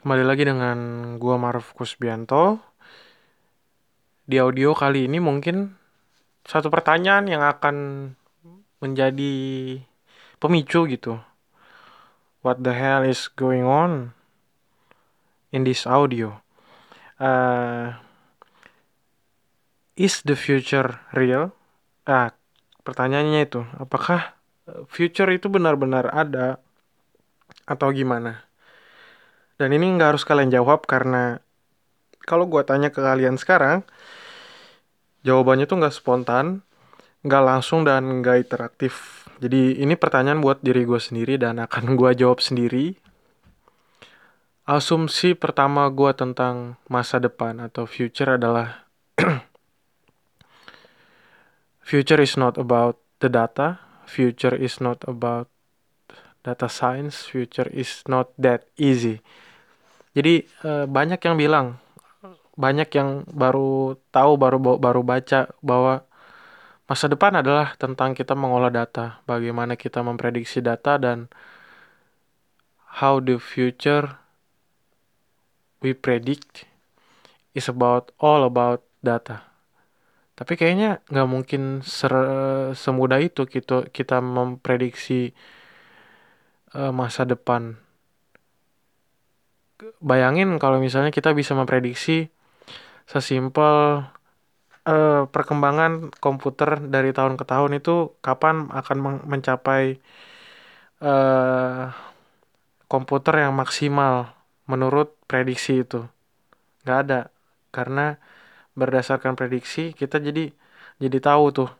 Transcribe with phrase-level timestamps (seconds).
[0.00, 0.78] Kembali lagi dengan
[1.20, 2.56] gua Maruf Kusbianto.
[4.24, 5.76] Di audio kali ini mungkin
[6.40, 8.08] satu pertanyaan yang akan
[8.80, 9.36] menjadi
[10.40, 11.20] pemicu gitu.
[12.40, 14.16] What the hell is going on
[15.52, 16.40] in this audio?
[17.20, 18.00] Uh,
[20.00, 21.52] is the future real?
[22.08, 22.32] Ah,
[22.88, 24.32] pertanyaannya itu, apakah
[24.88, 26.56] future itu benar-benar ada
[27.68, 28.48] atau gimana?
[29.60, 31.36] Dan ini nggak harus kalian jawab karena
[32.24, 33.84] kalau gue tanya ke kalian sekarang,
[35.20, 36.64] jawabannya tuh nggak spontan,
[37.20, 39.28] nggak langsung dan nggak interaktif.
[39.36, 42.96] Jadi ini pertanyaan buat diri gue sendiri dan akan gue jawab sendiri.
[44.64, 48.88] Asumsi pertama gue tentang masa depan atau future adalah
[51.90, 53.76] future is not about the data,
[54.08, 55.52] future is not about
[56.48, 59.20] data science, future is not that easy.
[60.10, 61.66] Jadi uh, banyak yang bilang,
[62.58, 66.02] banyak yang baru tahu, baru baru baca bahwa
[66.90, 71.30] masa depan adalah tentang kita mengolah data, bagaimana kita memprediksi data dan
[72.98, 74.18] how the future
[75.78, 76.66] we predict
[77.54, 79.46] is about all about data.
[80.34, 81.84] Tapi kayaknya nggak mungkin
[82.74, 85.36] semudah itu kita kita memprediksi
[86.74, 87.76] uh, masa depan
[90.02, 92.30] bayangin kalau misalnya kita bisa memprediksi
[93.08, 94.06] sesimpel
[94.86, 99.98] uh, perkembangan komputer dari tahun ke tahun itu kapan akan mencapai
[101.02, 101.90] uh,
[102.86, 104.34] komputer yang maksimal
[104.66, 106.06] menurut prediksi itu.
[106.86, 107.20] Nggak ada.
[107.70, 108.18] Karena
[108.74, 110.54] berdasarkan prediksi kita jadi
[111.02, 111.70] jadi tahu tuh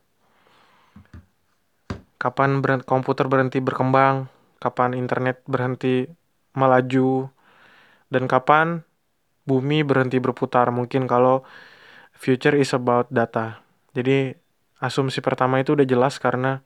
[2.20, 4.28] kapan berhenti, komputer berhenti berkembang
[4.60, 6.04] kapan internet berhenti
[6.52, 7.32] melaju
[8.10, 8.82] dan kapan
[9.48, 10.68] bumi berhenti berputar.
[10.74, 11.46] Mungkin kalau
[12.14, 13.62] future is about data.
[13.96, 14.34] Jadi
[14.82, 16.60] asumsi pertama itu udah jelas karena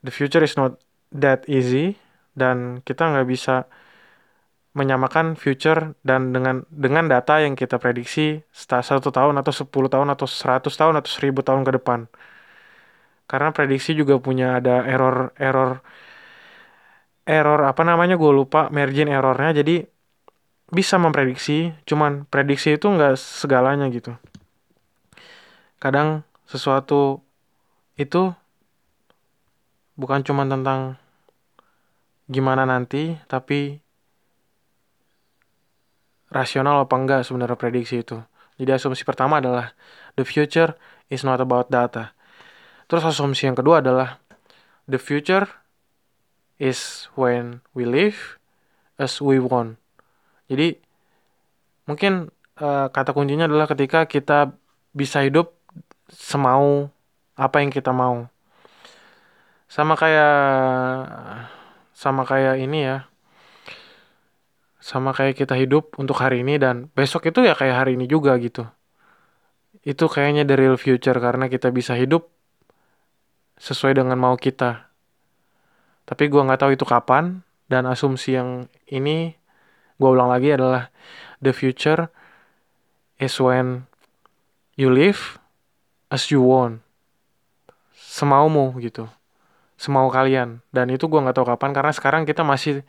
[0.00, 0.80] the future is not
[1.12, 2.00] that easy
[2.32, 3.68] dan kita nggak bisa
[4.72, 10.08] menyamakan future dan dengan dengan data yang kita prediksi setelah satu tahun atau 10 tahun
[10.16, 12.08] atau 100 tahun atau 1000 tahun ke depan.
[13.28, 15.80] Karena prediksi juga punya ada error
[17.28, 19.62] error apa namanya gue lupa margin errornya.
[19.62, 19.84] Jadi
[20.72, 24.16] bisa memprediksi cuman prediksi itu nggak segalanya gitu.
[25.76, 27.20] Kadang sesuatu
[28.00, 28.32] itu
[30.00, 30.96] bukan cuma tentang
[32.32, 33.82] gimana nanti tapi
[36.32, 38.16] rasional apa enggak sebenarnya prediksi itu.
[38.56, 39.76] Jadi asumsi pertama adalah
[40.16, 40.72] the future
[41.12, 42.16] is not about data.
[42.88, 44.16] Terus asumsi yang kedua adalah
[44.88, 45.44] the future
[46.62, 48.38] is when we live
[48.94, 49.82] as we want.
[50.46, 50.78] Jadi
[51.90, 52.30] mungkin
[52.62, 54.54] uh, kata kuncinya adalah ketika kita
[54.94, 55.58] bisa hidup
[56.06, 56.86] semau
[57.34, 58.30] apa yang kita mau.
[59.66, 60.36] Sama kayak
[61.90, 62.98] sama kayak ini ya.
[64.78, 68.38] Sama kayak kita hidup untuk hari ini dan besok itu ya kayak hari ini juga
[68.38, 68.70] gitu.
[69.82, 72.30] Itu kayaknya the real future karena kita bisa hidup
[73.58, 74.91] sesuai dengan mau kita
[76.12, 77.40] tapi gue nggak tahu itu kapan
[77.72, 79.32] dan asumsi yang ini
[79.96, 80.92] gue ulang lagi adalah
[81.40, 82.12] the future
[83.16, 83.88] is when
[84.76, 85.40] you live
[86.12, 86.84] as you want.
[87.96, 89.08] Semaumu gitu.
[89.80, 90.60] Semau kalian.
[90.68, 92.84] Dan itu gue nggak tahu kapan karena sekarang kita masih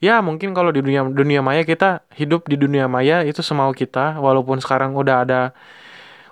[0.00, 4.16] ya mungkin kalau di dunia dunia maya kita hidup di dunia maya itu semau kita
[4.16, 5.40] walaupun sekarang udah ada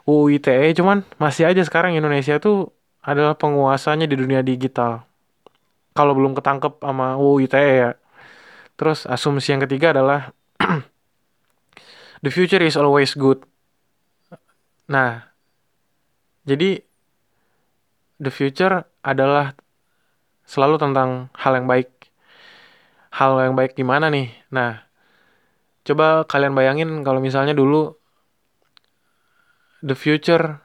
[0.09, 2.71] UU ITE cuman masih aja sekarang Indonesia tuh
[3.03, 5.06] adalah penguasanya di dunia digital
[5.97, 7.91] kalau belum ketangkep sama UU ITE ya.
[8.77, 10.37] Terus asumsi yang ketiga adalah
[12.25, 13.41] the future is always good.
[14.87, 15.33] Nah,
[16.45, 16.84] jadi
[18.21, 19.57] the future adalah
[20.45, 21.89] selalu tentang hal yang baik.
[23.17, 24.28] Hal yang baik gimana nih?
[24.53, 24.84] Nah,
[25.89, 27.97] coba kalian bayangin kalau misalnya dulu
[29.81, 30.60] the future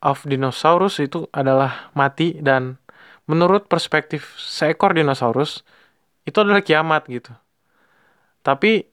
[0.00, 2.78] of dinosaurus itu adalah mati dan
[3.28, 5.62] menurut perspektif seekor dinosaurus
[6.24, 7.30] itu adalah kiamat gitu.
[8.40, 8.88] Tapi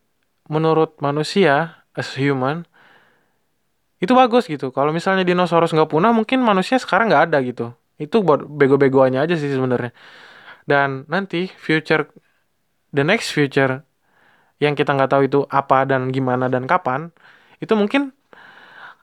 [0.52, 2.68] menurut manusia as human
[4.04, 4.76] itu bagus gitu.
[4.76, 7.72] Kalau misalnya dinosaurus nggak punah, mungkin manusia sekarang nggak ada gitu.
[7.96, 9.96] Itu buat bego-begoannya aja sih sebenarnya.
[10.68, 12.12] Dan nanti future,
[12.92, 13.88] the next future
[14.60, 17.16] yang kita nggak tahu itu apa dan gimana dan kapan,
[17.64, 18.12] itu mungkin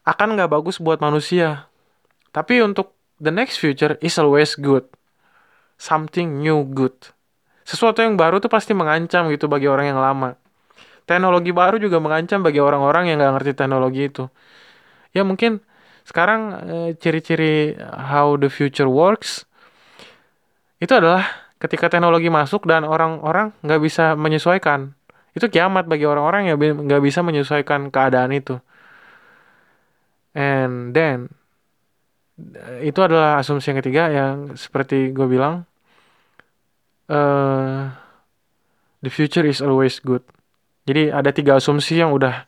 [0.05, 1.73] akan nggak bagus buat manusia.
[2.37, 4.85] Tapi untuk the next future is always good
[5.83, 6.95] something new good.
[7.67, 10.35] sesuatu yang baru tuh pasti mengancam gitu bagi orang yang lama.
[11.07, 14.25] Teknologi baru juga mengancam bagi orang-orang yang nggak ngerti teknologi itu.
[15.15, 15.63] Ya mungkin
[16.03, 19.47] sekarang eh, ciri-ciri how the future works
[20.83, 21.23] itu adalah
[21.63, 24.99] ketika teknologi masuk dan orang-orang nggak bisa menyesuaikan.
[25.35, 28.59] Itu kiamat bagi orang-orang yang nggak bisa menyesuaikan keadaan itu.
[30.35, 31.31] And then
[32.83, 35.63] itu adalah asumsi yang ketiga yang seperti gue bilang
[37.09, 37.91] uh,
[39.03, 40.23] the future is always good.
[40.87, 42.47] Jadi ada tiga asumsi yang udah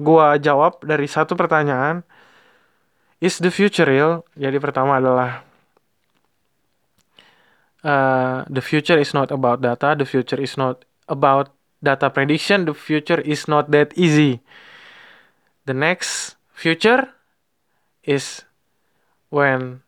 [0.00, 2.02] gue jawab dari satu pertanyaan.
[3.20, 4.24] Is the future real?
[4.32, 5.44] Jadi pertama adalah
[7.84, 9.92] uh, the future is not about data.
[9.92, 11.52] The future is not about
[11.84, 12.64] data prediction.
[12.64, 14.40] The future is not that easy.
[15.68, 17.12] The next future
[18.00, 18.48] is
[19.28, 19.84] when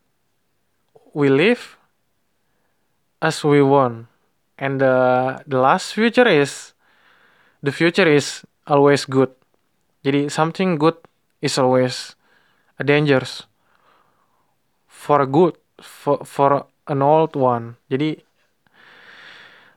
[1.17, 1.81] we live
[3.23, 4.11] as we want.
[4.59, 6.75] And the the last future is
[7.63, 9.31] the future is always good.
[10.03, 10.99] Jadi something good
[11.39, 12.19] is always
[12.77, 13.47] a dangerous
[14.91, 17.79] for good for for an old one.
[17.87, 18.19] Jadi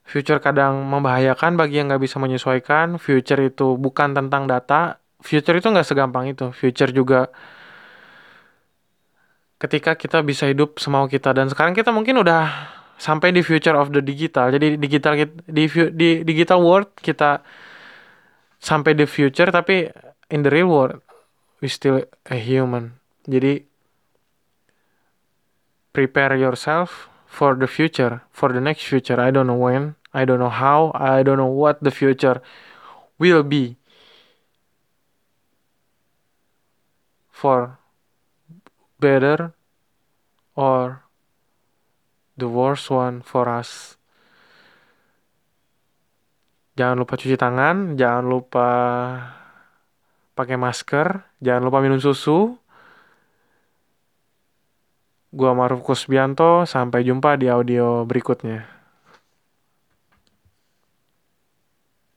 [0.06, 2.98] future kadang membahayakan bagi yang nggak bisa menyesuaikan.
[2.98, 4.98] Future itu bukan tentang data.
[5.22, 6.50] Future itu nggak segampang itu.
[6.54, 7.30] Future juga
[9.58, 13.92] ketika kita bisa hidup semau kita dan sekarang kita mungkin udah sampai di future of
[13.92, 14.52] the digital.
[14.52, 15.14] Jadi digital
[15.46, 17.44] di di digital world kita
[18.60, 19.88] sampai di future tapi
[20.32, 21.00] in the real world
[21.62, 22.98] we still a human.
[23.26, 23.66] Jadi
[25.96, 29.20] prepare yourself for the future, for the next future.
[29.20, 32.42] I don't know when, I don't know how, I don't know what the future
[33.18, 33.78] will be.
[37.32, 37.80] For
[39.00, 39.54] better
[40.56, 41.05] or
[42.36, 43.96] the worst one for us.
[46.76, 48.70] Jangan lupa cuci tangan, jangan lupa
[50.36, 52.60] pakai masker, jangan lupa minum susu.
[55.32, 58.75] Gua Maruf Kusbianto, sampai jumpa di audio berikutnya.